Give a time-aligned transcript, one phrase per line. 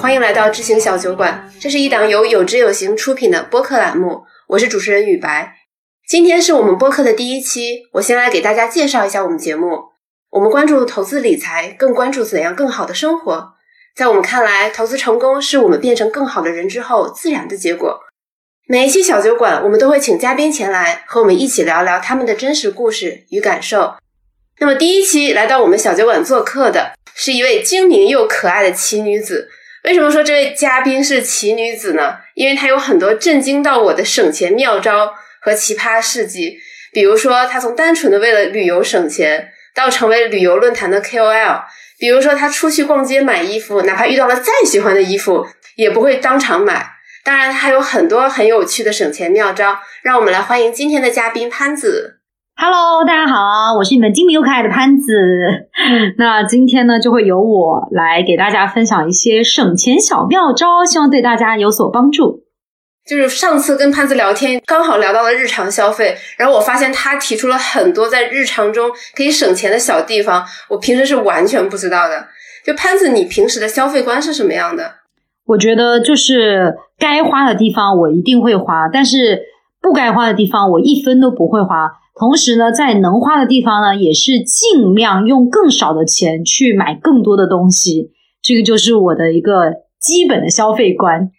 [0.00, 1.50] 欢迎来到知行小酒馆。
[1.58, 5.56] 这是一档由有知有行出品的播客栏目，我是主持人雨白。
[6.06, 9.86] 今天是我们播客的第一期，我先来给大家介绍一下我们节目。
[10.30, 13.54] 我们关注投资理财，更关注怎样更好的生活。
[13.96, 17.98] 在我们看来，投资成功是我们变成更好的人之后自然的结果。
[18.68, 23.94] 每一期小酒馆，我们都会请嘉宾前来和我们一起聊聊他们的真实故事与感受。
[24.60, 29.50] 那么第一期来到我们小酒馆做客的是一位精明又可爱的奇女子。
[29.84, 32.18] 为什么说这位嘉宾是奇女子呢？
[32.34, 36.58] 因为她有很多震惊到我的省钱妙招和奇葩事迹。
[36.92, 41.62] 比如说，她从单纯的为了旅游省钱，到成为旅游论坛的 KOL；
[41.98, 45.46] 比如说，她出去逛街买衣服，哪怕遇到了再喜欢的衣服，
[45.76, 46.90] 也不会当场买。
[47.22, 49.78] 当然，她还有很多很有趣的省钱妙招。
[50.02, 52.17] 让我们来欢迎今天的嘉宾潘子。
[52.60, 55.12] Hello，大家好，我是你们精明又可爱的潘子。
[56.16, 62.42] 那今天呢，就会由我来给大家分享一些省钱小妙招，希望对大家有所帮助。
[63.08, 72.26] 就是上次跟潘子聊天，刚好聊到了日常消费，然后我发现他提出了很多在日常中可以省钱的小地方，我平时是完全不知道的。
[72.66, 74.94] 就潘子，你平时的消费观是什么样的？
[75.46, 79.42] 我觉得就是该花的地方我一定会花，但是
[79.80, 81.92] 不该花的地方我一分都不会花。
[82.18, 88.10] 同时呢，在能花的地方呢，也是尽量用更少的钱去买更多的东西。
[88.42, 91.30] 这个就是我的一个基本的消费观。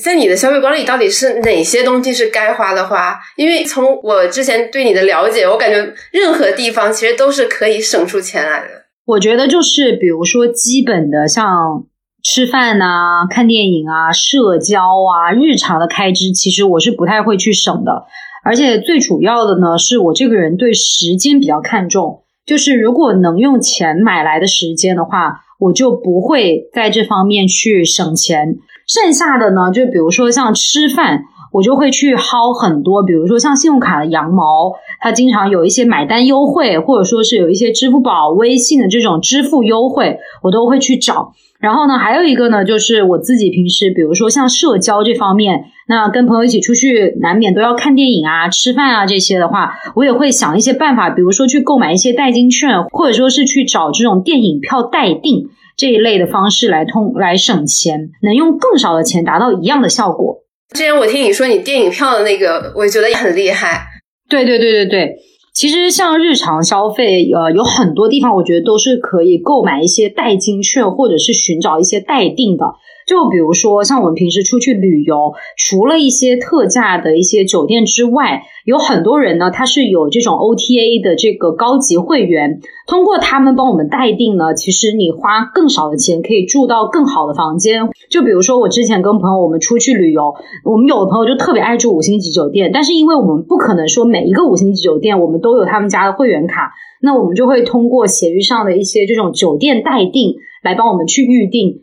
[0.00, 3.18] 在你的消费观里，到底是哪些东西是该花的花？
[3.36, 5.76] 因为从我之前对你的了解，我感觉
[6.12, 8.66] 任何地方其实都是可以省出钱来的。
[9.06, 11.84] 我觉得就是，比如说基本的，像
[12.22, 18.04] 吃饭呐、看电影啊、社交啊、日常的开支，其实我是不太会去省的。
[18.48, 28.56] 而且最主要的呢，是我这个人对时间比较看重，就是如果能用钱买来的时间的话，我就不会在这方面去省钱。
[28.86, 34.72] 剩下的呢，就比如说像吃饭，我就会去薅很多，比如说像信用卡的羊毛，
[35.02, 41.34] 它经常有一些买单优惠，或者说是有一些支付宝、微信的这种支付优惠，我都会去找。
[41.60, 60.44] 然后呢，还有一个呢，就是我自己平时，比如说像社交这方面，那跟朋友一起出去，难免都要看电影啊、吃饭啊这些的话，我也会想一些办法，比如说去购买一些代金券，或者说是去找这种电影票代订这一类的方式来通来省钱，能用更少的钱达到一样的效果。
[60.74, 63.86] 之前我听你说你电影票的那个，我觉得也很厉害。
[64.28, 65.16] 对对对对对。
[65.54, 72.66] 其实像日常消费，呃，有很多地方我觉得都是可以购买一些代金券，或者是寻找一些代订的。
[73.08, 87.88] 就比如说，像我们平时出去旅游，除了一些特价的一些酒店之外，有很多人呢，他是有这种 OTA 的这个高级会员，通过他们帮我们代订呢，其实你花更少的钱可以住到更好的房间。
[88.10, 101.80] 就比如说，我之前跟朋友我们出去旅游，我们有的朋友就特别爱住五星级酒店，但是因为我们不可能说每一个五星级酒店我们都有他们家的会员卡，那我们就会通过闲鱼上的一些这种酒店代订来帮我们去预定。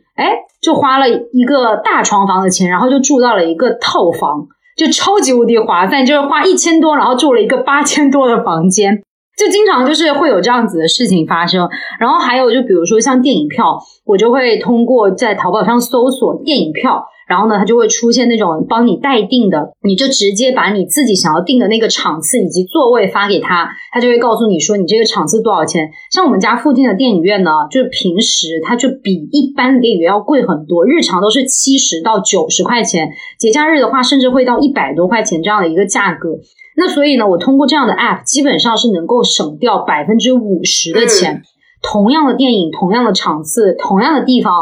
[0.66, 9.04] 就花了一个大床房的钱，然后就住到了一个套房，就超级无敌划算，就是花一千多，然后住了一个八千多的房间，
[9.36, 11.68] 就经常就是会有这样子的事情发生。
[12.00, 17.04] 然后还有就比如说像电影票，我就会通过在淘宝上搜索电影票。
[17.26, 25.90] 然后呢，它就会出现那种帮你代订的，你就直接把你自己想要订的那个场次以及座位发给他，他就会告诉你说你这个场次多少钱。
[26.12, 33.08] 像我们家附近的电影院呢，就是平时它就比一般的电影院要贵很多，日常都是七十到九十块钱，
[33.40, 36.28] 节假日的话甚至会到一百多块钱这样的一个价格。
[36.76, 41.42] 那所以呢，我通过这样的 app，基本上是能够省掉百分之五十的钱。
[41.82, 44.52] 同样的电影，同样的场次，同样的地方。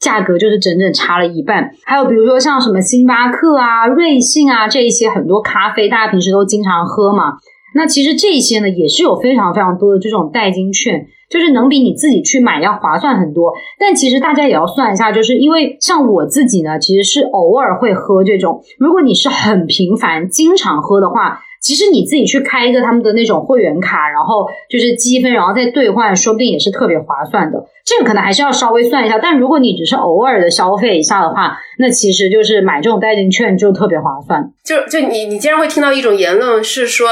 [0.00, 7.34] 价格就是整整差了一半，还有比如说像什么星巴克啊、瑞幸啊这一些很多咖啡，大家平时都经常喝嘛。
[7.76, 13.52] 那其实这些呢也是有非常非常多的这种代金券，就是能比你自己去买要划算很多。
[13.78, 18.60] 但其实大家也要算一下，就是因为像我自己呢，其实是偶尔会喝这种。
[18.80, 21.38] 如果你是很频繁、经常喝的话。
[21.62, 27.64] 其实你自己去开一个他们的那种会员卡，然后就是积分，然后再兑换，说不定也是特别划算的。
[27.84, 29.18] 这个可能还是要稍微算一下。
[29.18, 34.50] 但如果你只是偶尔的消费一下的话，那其实就是买这种代金券就特别划算。
[34.64, 37.08] 就就你你经常会听到一种言论是说，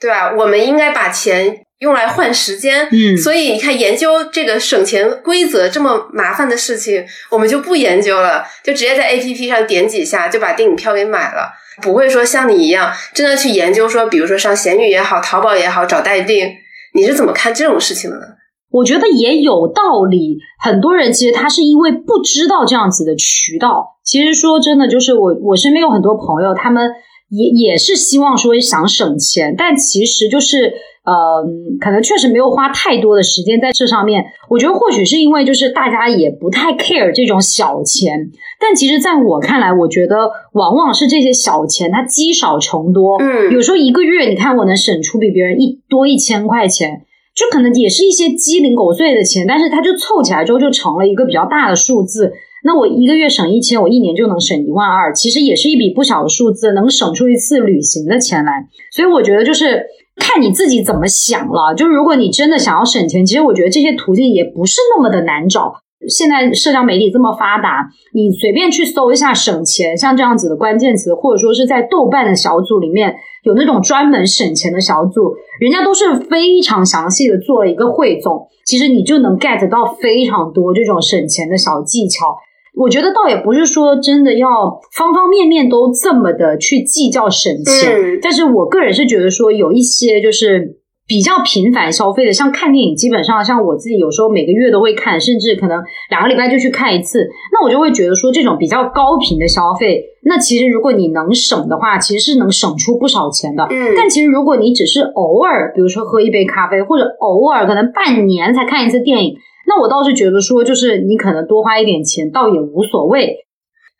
[0.00, 0.34] 对吧？
[0.36, 2.88] 我们应该把钱用来换时间。
[2.90, 11.52] 嗯，所以你看，研究这个省钱规则这么麻烦的事情，我们就不研究了，就直接在 A P P 上点几下就把电影票给买了。
[11.82, 16.48] 不会说像你一样真的去研究说，比如说上闲鱼也好，淘宝也好找代订，
[16.94, 18.22] 你是怎么看这种事情的呢？
[18.70, 20.38] 我觉得也有道理。
[20.58, 23.98] 很多人其实他是因为不知道这样子的渠道。
[24.02, 26.90] 其实说真的，就是我我身边有很多朋友，他们
[27.28, 30.72] 也也是希望说想省钱，但其实就是
[31.04, 31.44] 呃，
[31.80, 34.24] 可能确实没有花太多的时间在这上面。
[34.48, 43.18] 我觉得或许是因为就是大家也不太 care 这种小钱，但其实在我看来，我觉得往往是这些小钱它积少成多。
[43.18, 47.02] 嗯，有时候一个月你看我能省出比别人一多一千块钱。
[47.34, 52.30] 就可能也是一些鸡零狗碎的钱，但是它就凑起来之后就成了一个比较大的数字。
[52.62, 58.68] 那我一个月省一千，我一年就能省一万二，其实也是一笔不小的数字，能省出一次旅行的钱来。
[58.90, 59.82] 所以我觉得就是
[60.16, 61.74] 看你自己怎么想了。
[61.74, 65.74] 就是如果你真的想要省钱，其实我觉得这些途径也不是那么的难找。
[66.08, 73.14] 现在社交媒体这么发达，你随便去搜一下省钱，像这样子的关键词，或者说是在豆瓣的小组里面
[73.44, 82.36] 有那种专门省钱的小组，人家都是非常详细的做了一个汇总，其实你就能 get 到非常多这种省钱的小技巧。
[82.74, 84.48] 我觉得倒也不是说真的要
[84.96, 90.78] 方方面面都这么的去计较省钱，但是我个人是觉得说有一些就是。
[91.04, 97.28] 比较频繁消费的，像看电影，基本上像我自己有时候每个月都会看，甚至可能两个礼拜就去看一次。
[97.52, 103.66] 那我就会觉得说，这种比较高频的消费，那其实如果你能省的话，其实是能省出不少钱的。
[103.68, 103.94] 嗯。
[103.94, 109.34] 但其实如果你只是偶尔，比如说喝一杯咖啡，或者偶尔可能半年才看一次电影，
[109.74, 113.34] 那我倒是觉得说，就是你可能多花一点钱，倒也无所谓。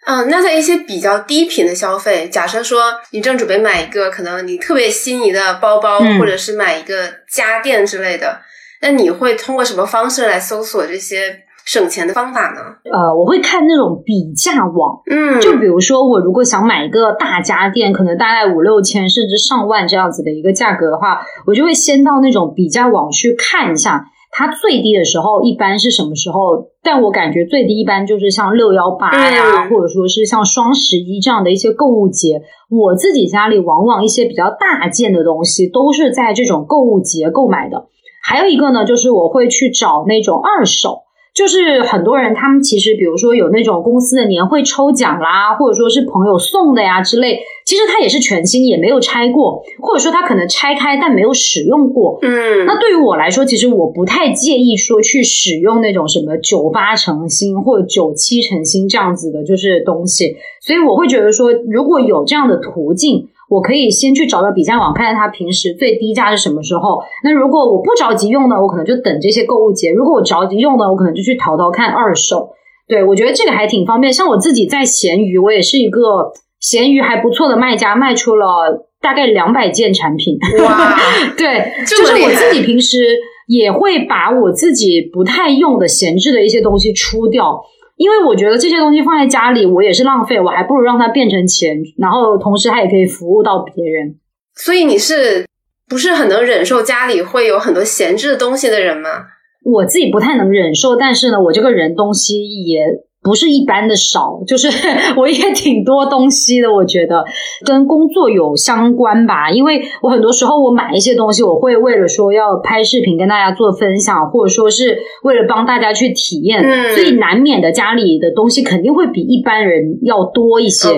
[0.07, 2.83] 嗯，那在一些比较低频的消费，假设说
[3.13, 8.41] 你正准备买一个可能你特别心仪的包包，或者是买一个家电之类的，
[8.83, 12.61] 那你会通过什么方式来搜索这些省钱的方法呢？
[12.93, 24.05] 呃，我会看那种比价网，嗯，就比如说我如果想买一个大家电，可能大概五六千甚至上万这样子的一个价格的话，我就会先到那种比价网去看一下。
[24.35, 26.69] 它最低的时候一般是什么时候？
[26.83, 32.43] 但我感觉最低一般就是像六幺八呀，或者说是像双十一这样的一些购物节。
[32.71, 37.89] 我自己家里往往一些比较大件的东西都是在这种购物节购买的。
[38.25, 41.02] 还有一个呢，就是我会去找那种二手。
[41.35, 52.19] 就是很多人，他们其实比如说有那种公司的年会抽奖啦，或者说是朋友送的呀之类，其实它也是全新，也没有拆过，或者说它可能拆开但没有使用过。
[52.21, 63.29] 嗯，那对于我来说，其实我不太介意说去使用那种什么九八成新或者九七成新这样子的，就是东西，所以我会觉得说，如果有这样的途径。
[63.53, 67.03] 我可以先去找到比价网，看看它平时最低价是什么时候。
[67.23, 72.49] 那如果我不着急用呢，我可能就等这些购物节；如果我着急用呢，我可能就去淘淘看二手。
[72.89, 74.11] 对我觉得这个还挺方便。
[74.11, 80.39] 像我自己在闲鱼，我也是一个闲鱼还不错的卖家，卖出了大概两百件产品。
[80.65, 80.97] 哇，
[81.37, 83.19] 对，就是我自己平时
[83.49, 87.63] 也会把我自己不太用的闲置的一些东西出掉。
[88.03, 94.17] 因为我觉得这些东西放在家里，我也是浪费，我还不如让它变成钱，然后同时它也可以服务到别人。
[94.57, 95.47] 所以你是
[95.89, 99.27] 不是很能忍受家里会有很多闲置的东西的人吗？
[99.65, 102.81] 我自己不太能忍受，但是呢，我这个人东西也。
[103.23, 104.69] 不是一般的少， 就是
[105.17, 106.73] 我也挺多东西的。
[106.73, 107.25] 我觉得
[107.65, 116.61] 跟工作有相关吧，因为我很多时候我买一些东西，我会为了说要拍视频跟大家做分享，或者说是为了帮大家去体验，
[116.95, 120.89] 所以难免的家里的东西肯定会比一般人要多一些。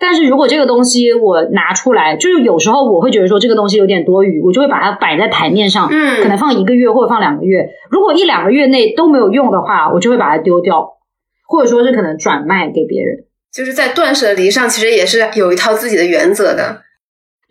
[0.00, 7.68] 但是如果这个东西我拿出来，就是有时候我会觉得说这个东西有点多余，我就会把它摆在台面上，嗯，可能放一个月或者放两个月。
[7.90, 10.97] 如果一两个月内都没有用的话，我就会把它丢掉。
[11.48, 16.82] 或者说是可能转卖给别人，就是在断舍离上，其实也是有一套自己的原则的。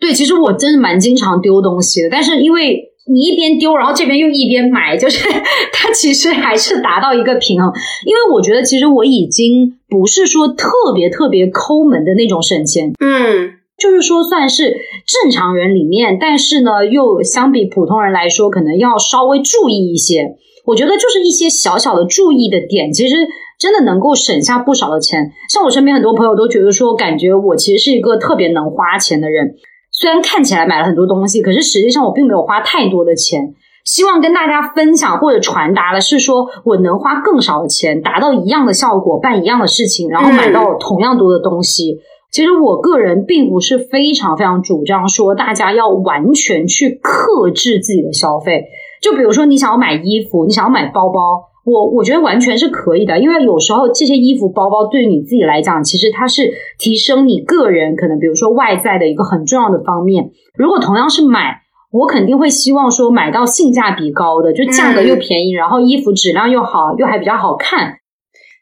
[0.00, 5.28] 对，其实我真的蛮经常丢东西的，但是因为你一边丢，然后这边又一边买，就是
[5.74, 7.72] 它其实还是达到一个平衡。
[8.06, 20.36] 因为我觉得其实我已经不是说特别特别抠门的那种省钱，嗯，就是说算是正常人里面，但是呢，又相比普通人来说，可能要稍微注意一些。
[20.68, 23.16] 我觉得就是一些小小的注意的点，其实。
[23.58, 29.56] 真的能够省下不少的钱，像我身边很多朋友都觉得说，感觉我其实是一个特别能花钱的人。
[29.90, 33.56] 虽然看起来买了很多东西，可是实际上我并没有花太多的钱。
[33.84, 41.98] 希望跟大家分享或者传达的是，说我能花更少的钱，达到一样的效果，办一样的事情，然后买到同样多的东西。
[42.30, 48.66] 其实我个人并不是非常非常主张说大家要完全去克制自己的消费。
[49.02, 51.44] 就比如说，你想要买衣服，你想要买包包。
[51.64, 60.30] 我我觉得完全是可以的，因为有时候这些衣服、包包对于你自己来讲，其实它是提升你个人可能，比如说外在的一个很重要的方面。
[60.56, 61.60] 如果同样是买，
[61.92, 67.97] 我肯定会希望说买到性价比高的，就价格又便宜，然后衣服质量又好，又还比较好看。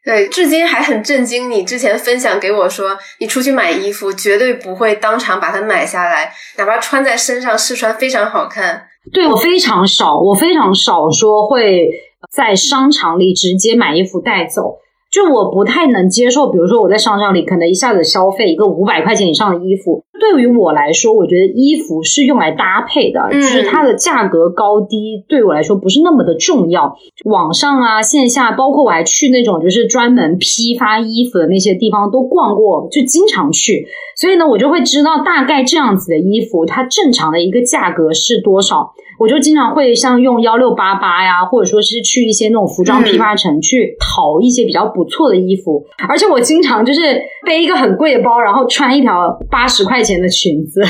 [0.07, 1.51] 对，至今还很震惊。
[1.51, 8.87] 你之前分享给我说，你出去买衣服绝对不会当场把它买下来，哪怕穿在身上试穿非常好看。
[9.11, 11.89] 对我非常少，我非常少说会
[12.31, 14.77] 在商场里直接买衣服带走。
[15.11, 26.97] 就我不太能接受，比如说我在商场里可能一下子消费一个五百块钱以上的衣服，对于我来说，我觉得衣服是用来搭配的，就是它的价格高低对我来说不是那么的重要。
[27.25, 38.93] 网上啊，线下，包括我还去那种就是专门批发衣服的那些地方都逛过，就经常去，所以呢，我就会知道大概这样子的衣服它正常的一个价格是多少。
[39.19, 50.81] 我就经常会像用幺六八八呀，或者说是去一些那种服装批发城去淘一些比较不错的衣服，而且我经常就是背一个很贵的包，然后穿一条八十块钱的裙子。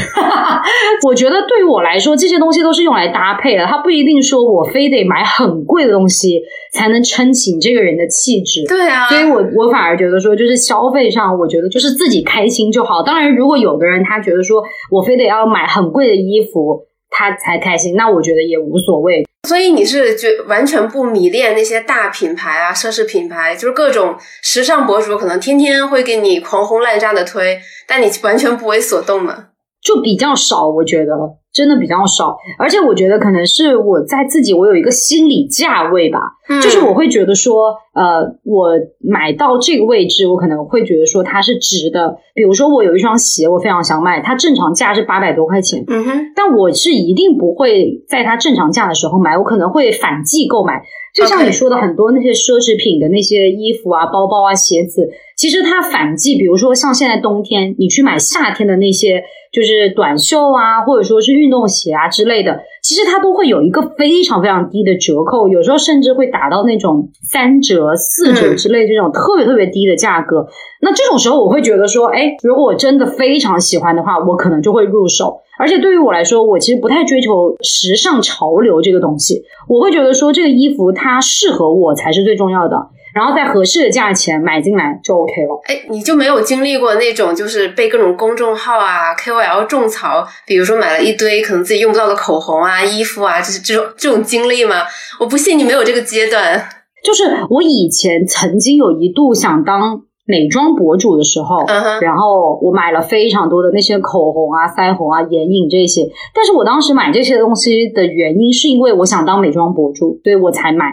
[1.08, 8.64] 我觉得对于我来说，这些东西都是用来搭配的，它不一定说我非得买很贵的东西才能撑起你这个人的气质。
[8.68, 13.02] 对啊，所以我我反而觉得说，就是消费上，我觉得就是自己开心就好。
[13.02, 16.86] 当然，如果有的人他觉得说我非得要买很贵的衣服。
[17.10, 19.26] 他才开心，那我觉得也无所谓。
[19.48, 29.46] 所以你是就完全不迷恋那些大品牌啊、奢侈品牌，就是各种时尚博主可能天天会给你狂轰滥炸的推，但你完全不为所动吗？
[29.88, 31.13] 就比较少，我觉得
[31.53, 36.20] 真的比较少，而且我觉得可能是我在自己我有一个心理价位吧，
[36.62, 42.17] 就是我会觉得说，呃，我买到这个位置，我可能会觉得说它是值的。
[42.36, 50.84] 比如说我有一双鞋，我非常想买，它正常价是八百多块钱，嗯哼，但我是一定不会在它正常价的时候买，我可能会反季购买。
[51.15, 59.24] 就像你说的，很多那些奢侈品的那些衣服啊、包包啊、鞋子，其实它反季，比如说像现在冬天，你去买夏天的那些。
[59.50, 70.46] 就是短袖啊，或者说是运动鞋啊之类的，其实它都会有一个非常非常低的折扣，有时候甚至会达到那种三折、四折之类这种特别特别低的价格。
[70.82, 75.39] 那这种时候，我会觉得说，哎，如果我真的非常喜欢的话，我可能就会入手。
[75.58, 82.89] 而且对于我来说，我其实不太追求时尚潮流这个东西，我会觉得说，这个衣服它适合我才是最重要的。
[83.18, 85.60] 然后在合适的价钱买进来就 OK 了。
[85.66, 94.84] 哎，你就没有经历过那种就是被各种公众号啊、KOL 种草，比如说买了一堆可能自己用不到的口红啊、衣服啊，就是这种这种经历吗？
[95.20, 96.70] 我不信你没有这个阶段。
[97.04, 101.66] 就是我以前曾经有一度想当美妆博主的时候，
[102.02, 106.04] 然后我买了非常多的那些口红啊、腮红啊、眼影这些。
[106.36, 110.86] 但是我当时买这些东西的原因是因为我想当美妆博主，所以我才买。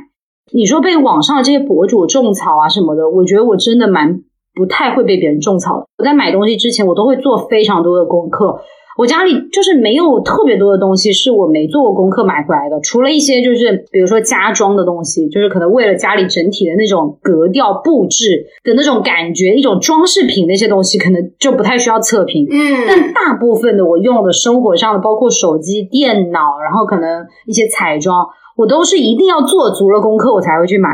[0.54, 4.20] 你说被网上这些博主种草啊什么的，我觉得我真的蛮
[4.54, 5.87] 不太会被别人种草的。
[5.99, 8.61] 我在买东西之前，我都会做非常多的功课。
[8.96, 22.46] 我家里就是没有特别多的东西是我没做过功课买回来的，除了一些就是比如说家装的东西，就是可能为了家里整体的那种格调布置的那种感觉，一种装饰品那些东西，可能就不太需要测评。
[22.49, 28.25] 嗯，但大部分的我用的生活上的，包括手机、电脑，然后可能一些彩妆。
[28.56, 30.88] 我都是一定要做足了功课，我才会去买，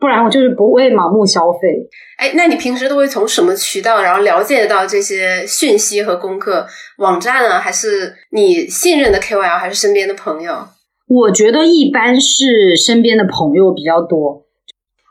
[0.00, 1.88] 不然我就是不会盲目消费。
[2.18, 6.66] 哎，那你平时都会从什么渠道，然后了解到这些讯息和功课？
[6.98, 10.52] 网站啊，还是你信任的 KOL，还是身边的朋友？
[11.06, 14.46] 我觉得一般是身边的朋友比较多。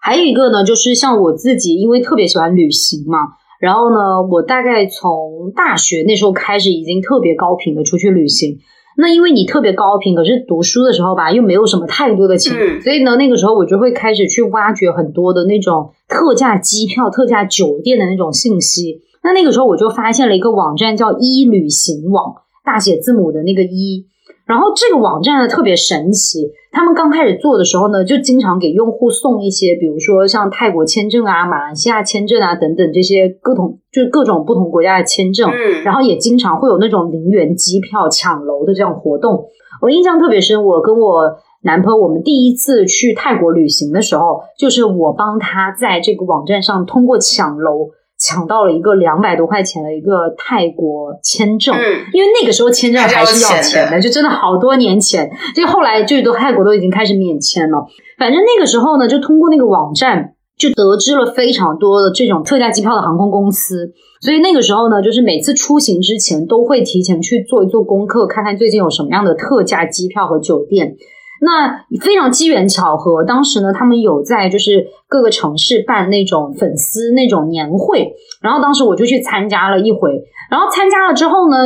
[0.02, 3.20] 还有一个呢，就是像我自己，因为特别喜欢旅行嘛，
[3.62, 8.60] 然后呢，我大概从大学那时候开始，已经特别高频的出去旅行。
[8.98, 19.02] 那因为你特别高频，可是读书的时候吧，又没有什么太多的钱，所以呢，那个时候我就会开始去挖掘很多的那种特价机票、特价酒店的那种信息。
[19.24, 24.06] 那那个时候我就发现了一个网站，叫一旅行网，大写字母的那个一。
[24.46, 35.50] 然后这个网站呢特别神奇，他们刚开始做的时候呢，就经常给用户送一些，比如说像泰国签证啊、马来西亚签证啊等等这些各种就是各种不同国家的签证，
[35.84, 39.46] 然后也经常会有那种零元机票抢楼的这样活动。
[39.82, 47.92] 我印象特别深，我跟我男朋友我们第一次去泰国旅行的时候，就是我帮他在这个网站上通过抢楼。
[48.24, 51.76] 抢到了一个两百多块钱的一个泰国签证，
[52.14, 57.86] 因为那个时候签证还是要钱的，就真的好多年前，就后来就都泰国都已经开始免签了。
[58.18, 70.96] 反正那个时候呢，就通过那个网站就得知了非常多的这种特价机票的航空公司，所以那个时候呢，就是每次出行之前都会提前去做一做功课，看看最近有什么样的特价机票和酒店。
[71.44, 81.58] 那非常机缘巧合，当时呢，他们有在就是各个城市办那种粉丝那种年会，然后当时我就去参加了一回，然后参加了之后呢，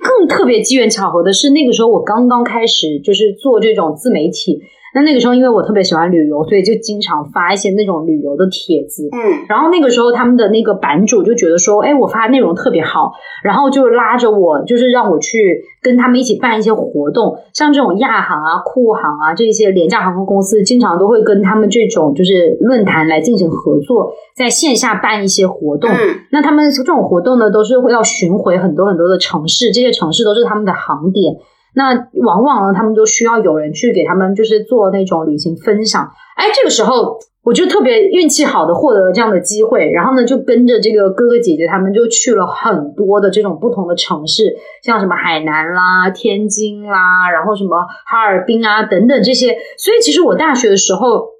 [0.00, 4.60] 更特别机缘巧合的是，那个时候我刚刚开始就是做这种自媒体。
[4.96, 9.10] 那那个时候，因为我特别喜欢旅游，所以就经常发一些那种旅游的帖子。
[9.12, 13.12] 嗯，然后那个时候，他们的那个版主就觉得说，哎，我发的内容特别好，
[13.44, 25.90] 然后就拉着我，就是让我去跟他们一起办一些活动，像这种亚航啊、酷航啊这些廉价航空公司，经常都会跟他们这种就是论坛来进行合作，在线下办一些活动。
[25.90, 25.96] 嗯
[26.32, 31.36] 那他们这种活动呢，都是会要巡回很多很多的城市，这些城市都是他们的航点。
[31.76, 36.10] 那往往呢，他们都需要有人去给他们就是做那种旅行分享。
[36.36, 49.56] 哎，这个时候我就特别运气好的获得了这样的机会，然后呢，就跟着这个哥哥姐姐他们就去了很多的这种不同的城市，像什么海南啦、天津啦，然后什么哈尔滨啊等等这些。
[49.78, 51.35] 所以其实我大学的时候。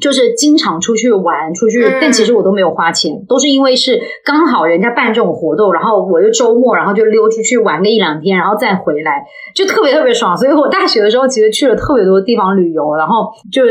[0.00, 9.24] 就是经常出去玩，出去，嗯但其实我都没有花钱，都是因为是刚好人家办这种活动，然后我就周末，然后就溜出去玩个一两天，然后再回来，
[9.54, 10.36] 就特别特别爽。
[10.36, 13.62] 所以我大学的时候其实去了特别多地方旅游，然后就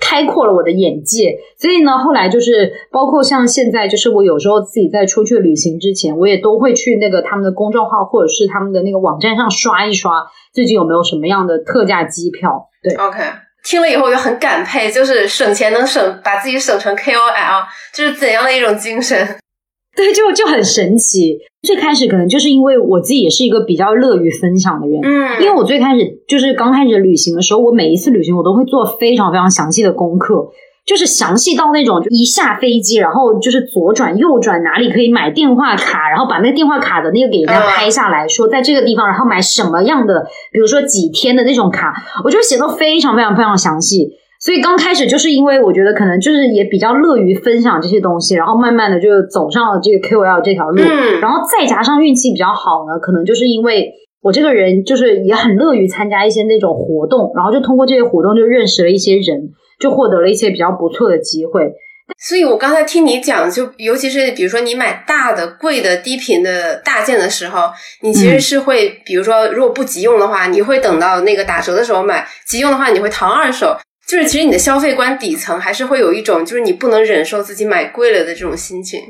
[0.00, 1.36] 开阔了我的眼界。
[1.58, 12.68] 所以呢，后来就是包括像现在，就是我有时候自己在出去旅行之前，我也都会去那个他们的公众号或者是他们的那个网站上刷一刷，最近有没有什么样的特价机票。
[12.82, 13.18] 对，OK，
[13.64, 19.36] 听了以后我就很感佩，就是省钱能省，把自己省成 KOL，这是怎样的一种精神？
[19.96, 21.38] 对，就就很神奇。
[21.62, 30.48] 最开始可能就是因为我自己也是一个比较乐于分享的人，嗯，因为我最开始就是刚开始旅行的时候，我每一次旅行我都会做非常非常详细的功课，
[30.90, 41.94] 就是详细到那种就一下飞机，然后就是左转右转哪里可以买电话卡，然后把那个电话卡的那个给人家拍下来，说在这个地方，然后买什么样的，比如说几天的那种卡，
[42.24, 44.08] 我就写的非常非常非常详细。
[44.40, 51.20] 所以刚开始就是因为我觉得可能就是也比较乐于分享这些东西，然后慢慢的就走上了这个 KOL 这条路，嗯。
[51.20, 61.72] 然后再加上运气比较好呢，可能就是因为我这个人就是也很乐于参加一些那种活动，然后就通过这些活动就认识了一些人，就获得了一些比较不错的机会。
[62.18, 67.70] 所以我刚才听你讲，就尤其是比如说你买大的、贵的、低频的大件的时候，
[68.02, 73.76] 你其实嗯是会，比如说如果不急用的话，你会等到那个打折的时候买；急用的话，你会淘二手。
[74.08, 79.00] 就是其实你的消费观底层还是会有一种，就是你不能忍受自己买贵了的这种心情。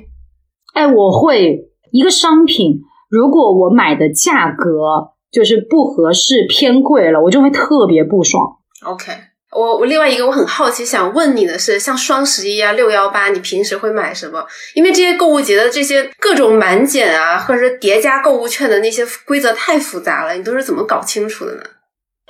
[0.75, 4.69] 哎，我会一个商品，如果我买的价格
[5.33, 8.59] 就是不合适、偏贵了，我就会特别不爽。
[8.85, 9.13] OK，
[9.57, 14.47] 我我另外一个我很好奇想问你的是，像双十一啊、六幺八，你平时会买什么？
[14.75, 21.63] 因为这些购物节的这些各种满减啊，或者是叠加购物券的那些规则太复杂了，你都是怎么搞清楚的呢？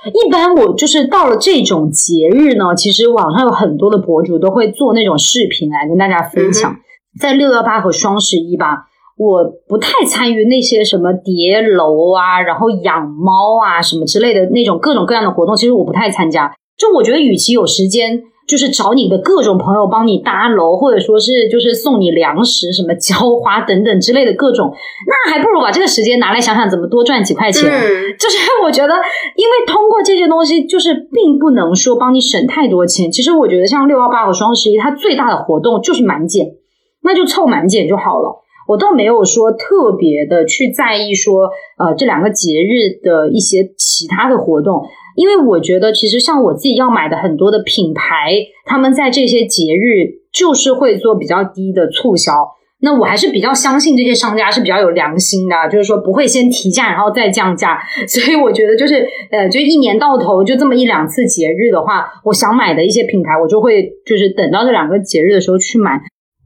[0.03, 6.75] 一般我就是到了这种节日呢，其实网上有很多的博主都会做那种视频来跟大家分享。
[7.19, 16.51] 在六幺八和双十一吧，我不太参与那些什么叠楼啊，然后养猫啊什么之类的那种各种各样的活动，其实我不太参加。
[16.81, 18.23] 就我觉得，与其有时间。
[18.47, 24.73] 就是找你的各种朋友帮你搭楼，或者说是就是送你粮食、什么浇花等等之类的各种，
[25.07, 27.63] 那还不如把这个时间拿来想想怎么多赚几块钱。
[27.71, 27.79] 嗯
[28.19, 28.93] 就是我觉得，
[29.37, 33.09] 因为通过这些东西，就是并不能说帮你省太多钱。
[33.09, 36.47] 其实我觉得，像六幺八和双十一，它最大的活动就是满减，
[37.03, 38.41] 那就凑满减就好了。
[38.67, 44.83] 我倒没有说特别的去在意说，呃，这两个节日的一些其他的活动，
[45.15, 48.33] 因为我觉得其实像我自己要买的很多的品牌，
[48.65, 52.31] 他们在这些节日就是会做比较低的促销。
[52.83, 66.01] 那我还是比较相信这些商家是比较有良心的，就是说不会先提价然后再降价，所以我觉得就是呃，就一年到头就这么一两次节日的话，我想买的一些品牌，我就会就是等到这两个节日的时候去买。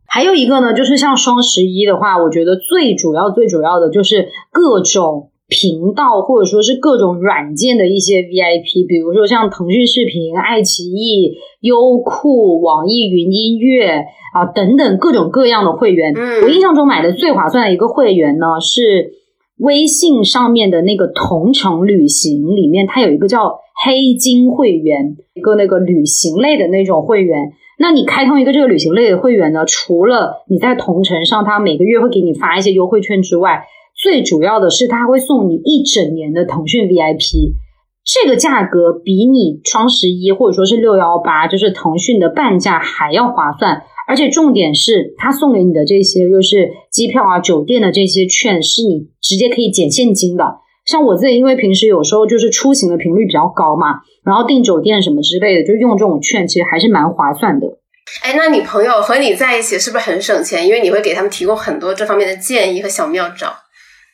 [0.08, 16.14] 还有一个呢，就是像双十一的话，我觉得最主要最主要的就是各种频道或者说是各种软件的一些 VIP，比如说像腾讯视频、爱奇艺、优酷、网易云音乐啊等等各种各样的会员。
[16.16, 19.14] 嗯我印象中买的最划算的一个会员呢是
[19.60, 27.54] 微信上面的那个同城旅行里面，它有一个叫黑金会员，一个那个旅行类的那种会员。
[27.78, 33.66] 那你开通一个这个旅行类的会员呢，除了你在同城上，它每个月会给你发一些优惠券之外，
[34.06, 37.56] 最主要的是它会送你一整年的腾讯 VIP。
[38.06, 43.82] 这个价格比你双十一或者说是六幺八，就是腾讯的半价还要划算。
[44.08, 50.44] 而且重点是，他送给你的这些就是机票啊、酒店的这些券，是你直接可以减现金的。
[50.86, 57.66] 像我自己，因为平时有时候就是出行的频率比较高嘛，然后订酒店什么之类的，就用这种券，其实还是蛮划算的。
[58.22, 60.68] 哎，那你朋友和你在一起是不是很省钱？
[60.68, 63.48] 因为你会给他们提供很多这方面的建议和小妙招。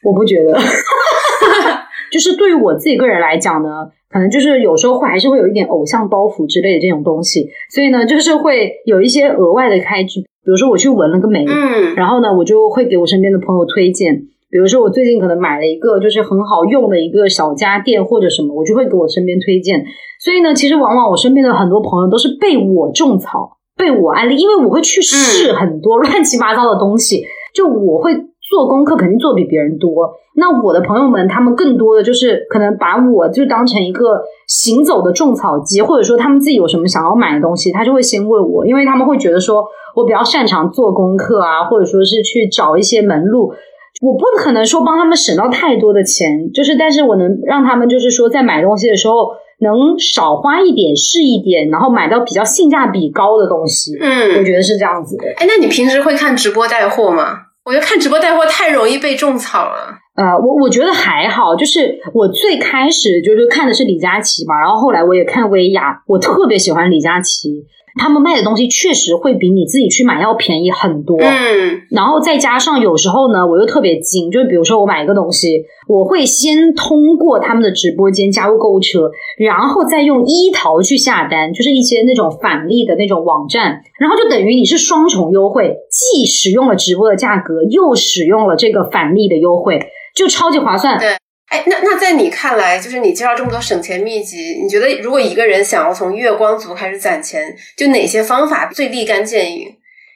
[0.04, 0.54] 我不觉得，
[2.12, 14.24] 就是对于我自己个人来讲呢，可能就是有时候会还是会有一点偶像包袱之类的这种东西，所以呢，就是会有一些额外的开支，比如说我去纹了个眉，嗯，然后呢，我就会给我身边的朋友推荐。
[14.50, 19.86] 比如说，我最近可能买了一个就是很好用的一个小家电或者什么，我就会给我身边推荐。
[20.20, 28.12] 所以呢，其实往往我身边的很多朋友都是被我种草、被我安利，因为我会去试很多 乱七八糟的东西，就我会
[28.52, 30.14] 做功课，肯定做比别人多。
[30.36, 39.64] 那我的朋友们，他们更多的就是可能把我就当成一个行走的种草机，或者说他们自己有什么想要买的东西，他就会先问我，因为他们会觉得说
[39.96, 43.54] 我比较擅长做功课啊，或者说是去找一些门路。
[44.02, 53.96] 我不可能说帮他们省到太多的钱，就是，但是我能让他们就是说在买东西的时候能少花一点是一点，然后买到比较性价比高的东西。
[54.02, 55.28] 嗯，我觉得是这样子的。
[55.38, 57.51] 哎，那你平时会看直播带货吗？
[57.64, 59.98] 我觉得看直播带货太容易被种草了。
[60.16, 67.66] 呃，我我觉得还好，就是我最开始就是看的是李佳琦嘛，然后后来我也看薇娅，我特别喜欢李佳琦。
[68.00, 89.80] 他们卖的东西确实会比你自己去买要便宜很多，嗯，然后再加上有时候呢，我又特别精，就是比如说我买一个东西，我会先通过他们的直播间加入购物车，然后再用一淘去下单，就是一些那种返利的那种网站，然后就等于你是双重优惠，既使用了直播的价格，又使用了这个返利的优惠，
[90.16, 90.98] 就超级划算。
[91.00, 91.18] 对。
[91.52, 99.68] 哎，那那在你看来，就是你介绍这么多省钱秘籍，你觉得如果一个人想要从月光族开始攒钱，就哪些方法最立竿见影？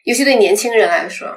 [0.05, 1.27] 尤其对年轻人来说，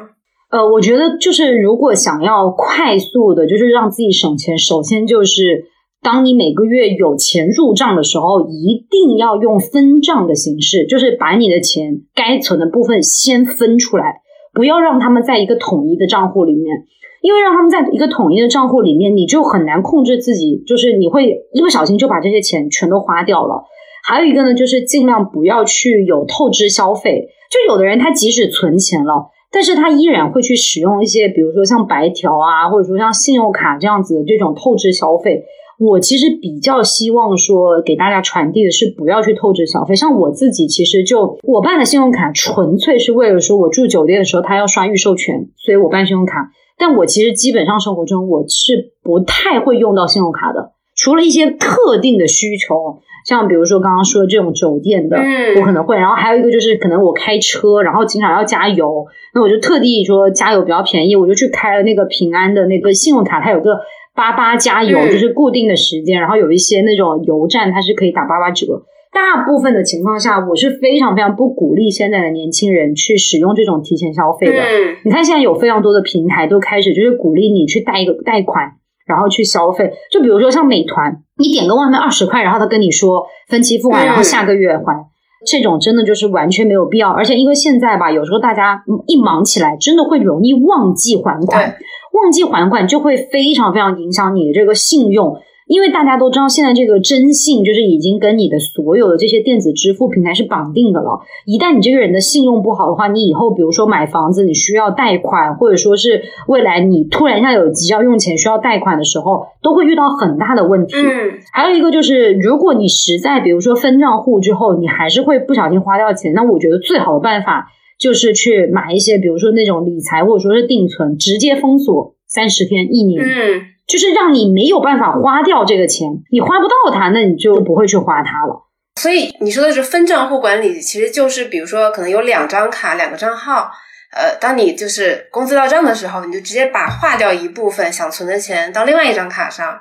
[0.53, 5.65] 呃，我觉得就是如果想要快速的，就是让自己省钱，首先就是
[6.01, 14.21] 当你每个月有钱入账的时候，一定要用分账的形式，就是把你的钱该存的部分先分出来，
[14.55, 16.85] 不要让他们在一个统一的账户里面。
[17.21, 23.65] 因为让他们在一个统一的账户里面，你就很难控制自己，就是你会一不小心就把这些钱全都花掉了。
[24.05, 27.29] 还有一个呢，就是尽量不要去有透支消费。
[27.51, 35.45] 就有的人他即使存钱了，但是他依然会去使用一些，比如说像白条啊，或者说像信用卡这样子的这种透支消费。
[35.79, 39.95] 我其实比较希望说给大家传递的是不要去透支消费。
[39.95, 46.51] 像我自己其实就我办的信用卡，纯粹是为了说我住酒店的时候他要刷预授权，所以我办信用卡。
[46.77, 55.17] 但我其实基本上生活中我是不太会用到信用卡的，除了一些特定的需求，像比如说刚刚说的这种酒店的，
[55.59, 55.97] 我可能会。
[55.97, 63.81] 然后还有一个就是可能我开车，然后经常要加油，那我就特地说加油比较便宜，我就去开了那个平安的那个信用卡，它有个
[64.19, 68.83] 八八加油，就是固定的时间，然后有一些那种油站它是可以打八八折。
[69.13, 74.61] 大部分的情况下，我是非常非常不鼓励现在的年轻人去使用这种提前消费的。
[75.05, 78.73] 你看，现在有非常多的平台都开始就是鼓励你去贷一个贷款，
[79.07, 79.93] 然后去消费。
[80.11, 85.07] 就比如说像美团，你点个外卖二十块，然后他跟你说分期付款，然后下个月还，
[85.47, 87.11] 这种真的就是完全没有必要。
[87.11, 91.77] 而且因为现在吧，有时候大家一忙起来，真的会容易忘记还款，
[92.23, 95.37] 忘记还款就会非常非常影响你的这个信用。
[95.67, 101.21] 因为大家都知道，现在这个征信就是已经跟你的所有的这些电子支付平台是绑定的了。
[101.45, 110.97] 一旦你这个人的信用不好的话，你以后比如说买房子，你需要贷款，或者说是未来你突然一下有急要用钱需要贷款的时候，都会遇到很大的问题。
[110.97, 123.25] 嗯，还有一个就是，如果你实在比如说分账户之后，你还是会不小心花掉钱，那我觉得最好的办法就是去买一些，比如说那种理财或者说是定存，直接封锁三十天、一年。
[123.25, 123.63] 嗯。
[123.89, 128.69] 就是让你没有办法花掉这个钱，你花不到它，那你就不会去花它了。
[129.01, 133.71] 所以你说的是分账户管理，其实就是比如说可能有两张卡、两个账号，
[134.15, 139.79] 呃，当你就是工资到账的时候，你就直接把划掉一部分想存的钱到另外一张卡上，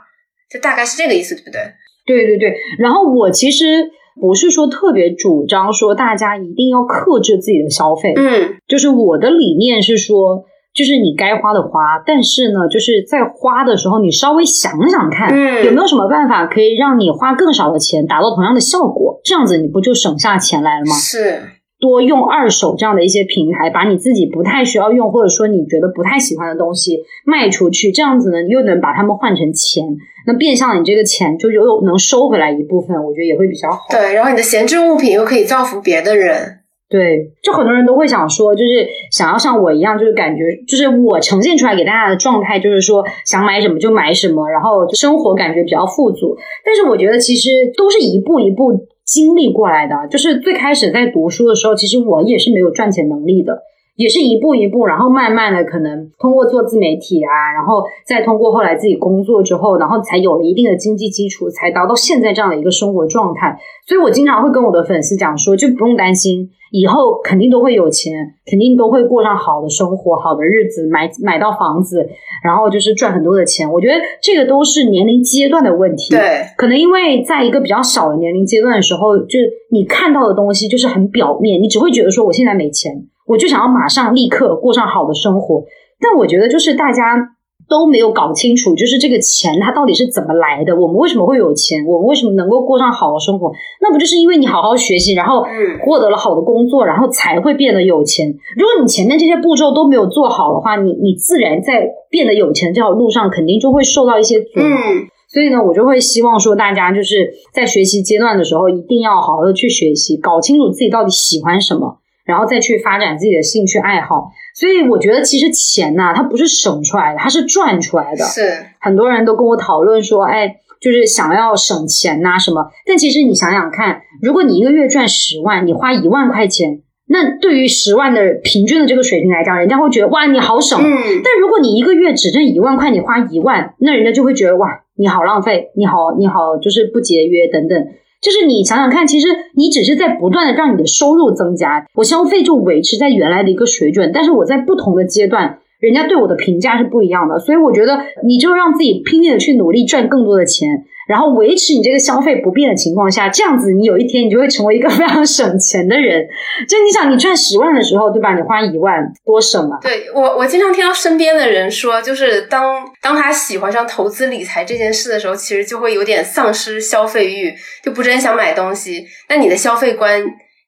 [0.50, 1.62] 就大概是这个意思，对不对？
[2.06, 2.56] 对对对。
[2.80, 10.46] 然后我其实不是说特别主张说大家一定要克制自己的消费，嗯，就是我的理念是说。
[10.74, 19.20] 就是你该花的花，但是呢，就是在花的时候，你稍微想想看，嗯有没有什么办法可以让你花更少的钱，达到同样的效果？
[19.24, 20.94] 这样子你不就省下钱来了吗？
[20.94, 21.42] 是，
[21.80, 29.84] 多用二手这样的一些平台，把你自己不太需要用，或者说你觉得不太喜欢的东西卖出去，这样子呢，又能把它们换成钱，
[30.26, 33.86] 那变相你这个钱就又能收回来一部分，我觉得也会比较好。
[33.92, 36.60] 对，然后你的闲置物品又可以造福别的人。
[36.90, 46.38] 对，就很多人都会想说，就是想要像我一样，就是感觉，就是我呈现出来给大家的状态，就是说想买什么就买什么，然后生活感觉比较富足。
[46.64, 50.08] 但是我觉得其实都是一步一步经历过来的。
[50.10, 53.64] 就是最开始在读书的时候，其实我也是没有赚钱能力的，
[53.98, 63.58] 也是一步一步，然后慢慢的可能通过做自媒体啊，然后再通过后来自己工作之后，然后才有了一定的经济基础，才达到现在这样的一个生活状态。
[63.88, 72.08] 所以我经常会跟我的粉丝讲说，就不用担心，以后肯定都会有钱，肯定都会过上好的生活、好的日子，买买到房子，
[72.44, 73.72] 然后就是赚很多的钱。
[73.72, 76.14] 我觉得这个都是年龄阶段的问题。
[76.14, 79.40] 对，可能因为在一个比较小的年龄阶段的时候，就
[79.72, 82.94] 你看到的东西就是很表面，你只会觉得说我现在没钱，
[83.28, 85.64] 我就想要马上立刻过上好的生活。
[86.00, 87.34] 但我觉得就是大家。
[87.70, 90.74] 都没有搞清楚，就是这个钱它到底是怎么来的？
[90.74, 91.86] 我们为什么会有钱？
[91.86, 93.52] 我们为什么能够过上好的生活？
[93.82, 95.44] 那不就是因为你好好学习，然后
[95.84, 98.30] 获得了好的工作，然后才会变得有钱？
[98.56, 114.32] 如果你前面这些步骤都没有做好的话，你你自然在变得有钱这条路上肯定就会受到一些阻嗯，所以呢，我就会希望说，大家就是在学习阶段的时候，一定要好好的去学习，搞清楚自己到底喜欢什么，然后再去发展自己的兴趣爱好。
[114.54, 118.26] 所以我觉得，其实钱呐，它不是省出来的，它是赚出来的。
[118.26, 122.70] 是很多人都跟我讨论说，哎，就是想要省钱呐什么。
[122.86, 130.82] 但其实你想想看，如果你一个月赚十万，你花一万块钱，那对于十万的平均的这个水平来讲，人家会觉得哇，你好省。
[130.82, 137.88] 嗯，但如果你一个月只挣一万块，你花一万，那人家就会觉得哇，你好浪费，你好，你好，就是不节约等等。
[138.22, 150.86] 就是你想想看，其实你只是在不断的让你的收入增加，我消费就维持在原来的一个水准，但是我在不同的阶段，人家对我的评价是不一样的，所以我觉得你就让自己拼命的去努力赚更多的钱。
[151.08, 156.28] 然后维持你这个消费不变的情况下，这样子你有一天你就会成为一个非常省钱的人。
[156.68, 158.36] 就你想，你赚十万的时候，对吧？
[158.36, 159.80] 你花一万多省啊！
[159.82, 169.06] 对我，我经常听到身边的人说，就是当当他喜欢上投资理财这件事的时候，其实就会有点丧失消费欲，就不真想买东西。
[169.30, 170.22] 那你的消费观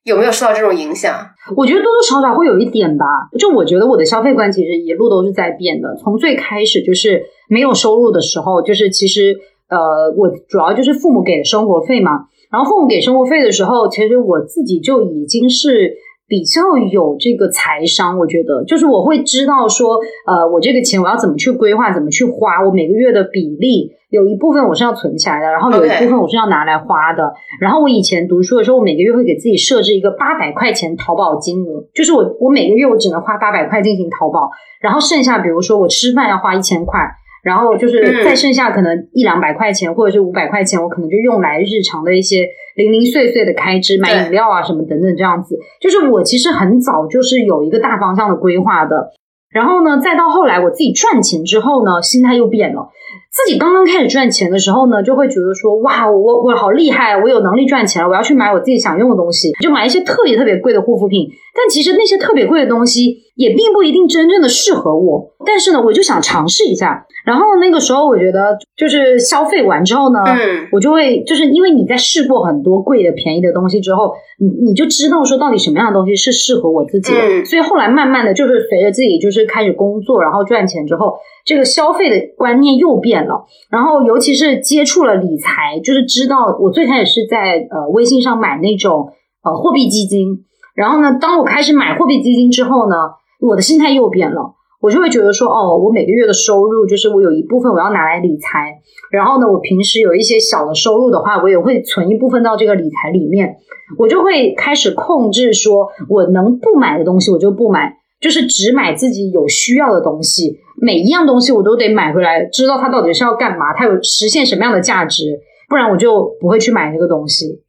[0.04, 1.13] 有没有受到这种影响？
[1.58, 3.06] 我觉得多多少少会有一点吧。
[3.38, 5.95] 就我觉得我的消费观其实一路都是在变的。
[6.02, 9.36] 从最开始就是没有收入的时候，就是其实。
[9.70, 12.26] 呃，我主要就是父母给的生活费嘛。
[12.52, 15.94] 然后父母给生活费的时候，其实我自己就已经是
[16.28, 18.18] 比较有这个财商。
[18.18, 22.66] 我觉得，就是我会知道说，呃，我这个钱我要怎么去规划，怎么去花。
[22.66, 27.32] 我每个月的比例有一部分我是要存起来的，然后有一部分我是要拿来花的。
[27.62, 34.50] 然后我以前读书的时候，我每个月会给自己设置一个八百块钱淘宝金额，就是我我每个月我只能花八百块进行淘宝，
[34.82, 37.00] 然后剩下比如说我吃饭要花一千块。
[37.43, 45.58] 然后就是再剩下可能一两百块钱或者是五百块钱，我可能就用来日常的一些零零碎碎的开支，买饮料啊什么等等这样子。
[45.80, 49.12] 就是我其实很早就是有一个大方向的规划的。
[49.52, 52.89] 然后呢，再到后来我自己赚钱之后呢，心态又变了。
[53.32, 61.28] 自己刚刚开始赚钱的时候呢，就会觉得说，哇，我我好厉害，我有能力赚钱了，我要去买我自己想用的东西，就买一些特别特别贵的护肤品。
[61.56, 65.32] 但其实那些特别贵的东西也并不一定真正的适合我。
[65.45, 67.06] 但是呢，我就想尝试一下。
[67.25, 77.45] 然后那个时候，我觉得就是消费完之后呢，嗯，我就会就是因为你在试过很多贵的、便宜的东西之后，你你就知道说到底什么样的东西是适合我自己的。
[77.45, 83.45] 所以后来慢慢的就是随着自己就是开始工作，然后赚钱之后，这个消费的观念又变了。
[83.71, 90.45] 然后尤其是接触了理财，就是知道我最开始是在呃微信上买那种呃货币基金。
[90.75, 92.95] 然后呢，当我开始买货币基金之后呢，
[93.39, 94.56] 我的心态又变了。
[94.82, 98.80] 我就会觉得说，哦，我每个月的收入就是我有一部分我要拿来理财，
[99.12, 103.58] 然后呢，我平时有一些小的收入的话，我也会存一部分到这个理财里面。
[103.97, 110.60] 我就会开始控制，说我能不买的东西我就不买，就是只买自己有需要的东西。
[110.82, 117.63] 每一样东西我都得买回来，知道它到底是要干嘛，它有实现什么样的价值，不然我就不会去买这个东西。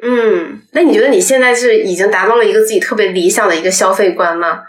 [0.00, 4.60] 嗯，那你觉得你现在是已经达到了一个自己特别理想的一个消费观吗？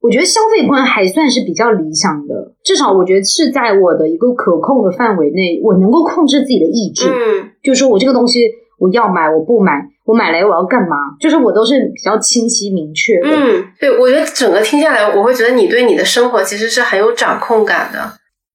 [0.00, 7.08] 我觉得消费观还算是比较理想的，至少我觉得是在我的一个可控的范围内，我能够控制自己的意志。
[7.08, 8.40] 嗯，就是说我这个东西
[8.78, 9.72] 我要买，我不买，
[10.04, 10.96] 我买来我要干嘛？
[11.18, 13.28] 就是我都是比较清晰明确的。
[13.30, 18.12] 嗯，对，我觉得整个听下来，我会觉得你对你的生活其实是很有掌控感的。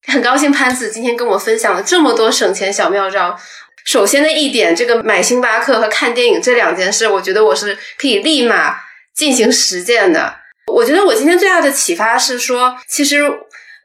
[0.07, 3.35] 很高兴潘子今天跟我分享了这么多省钱小妙招。
[3.83, 8.75] 首先的一点，这个买星巴克和看电影这两件事，我觉得我是可以立马
[9.13, 10.40] 进行实践的。
[10.67, 13.23] 我觉得我今天最大的启发是说，其实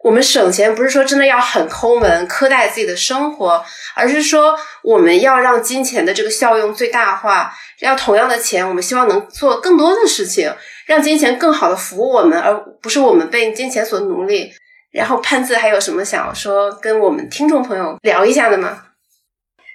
[0.04, 7.52] 我们省钱不是说真的要很抠门、苛待自己的生活，而是说我们要让金钱的这个效用最大化。
[7.80, 10.50] 要同样的钱，我们希望能做更多的事情，
[10.86, 14.50] 让金钱更好的服务我们，而不是我们被金钱所奴隶。
[14.92, 18.78] 然后潘子还有什么想说跟我们听众朋友聊一下的吗？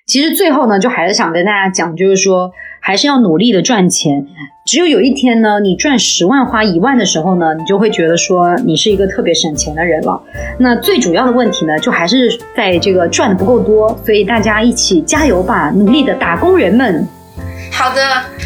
[0.08, 4.26] 其实最后呢，就还是想跟大家讲，就是说还是要努力的赚钱。
[4.64, 10.22] 只有有一天呢，你赚十万花一万的时候呢，你就会觉得说你是一个特别省钱的人了。
[10.60, 17.08] 那最主要的问题呢，就还是在这个赚的不够多，所以大家一起加油吧，努力的打工人们。
[17.72, 18.02] 好的，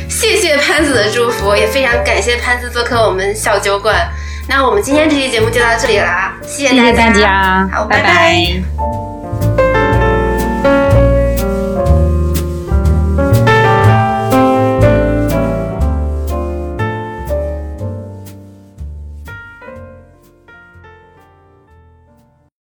[0.08, 4.08] 谢谢潘子的祝福，也非常感谢潘子做客我们小酒馆。
[4.48, 9.05] 那我们今天这期节目就到这里啦，谢谢谢大大家，好，拜拜拜